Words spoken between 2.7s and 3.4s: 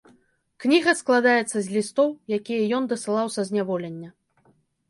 ён дасылаў